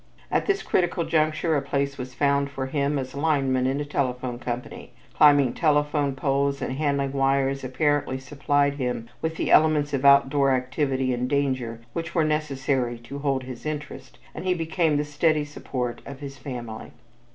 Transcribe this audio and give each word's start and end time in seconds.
At 0.31 0.47
this 0.47 0.63
critical 0.63 1.03
juncture 1.05 1.55
a 1.55 1.61
place 1.61 1.99
was 1.99 2.15
found 2.15 2.49
for 2.49 2.65
him 2.65 2.97
as 2.97 3.13
lineman 3.13 3.67
in 3.67 3.79
a 3.79 3.85
telephone 3.85 4.39
company; 4.39 4.93
climbing 5.13 5.53
telephone 5.53 6.15
poles 6.15 6.59
and 6.59 6.73
handling 6.73 7.11
wires 7.13 7.63
apparently 7.63 8.17
supplied 8.17 8.77
him 8.77 9.09
with 9.21 9.35
the 9.35 9.51
elements 9.51 9.93
of 9.93 10.03
outdoor 10.03 10.53
activity 10.53 11.13
and 11.13 11.29
danger 11.29 11.81
which 11.93 12.15
were 12.15 12.25
necessary 12.25 12.97
to 12.97 13.19
hold 13.19 13.43
his 13.43 13.63
interest, 13.63 14.17
and 14.33 14.43
he 14.45 14.55
became 14.55 14.97
the 14.97 15.05
steady 15.05 15.45
support 15.45 16.01
of 16.03 16.19
his 16.19 16.35
family. 16.35 16.93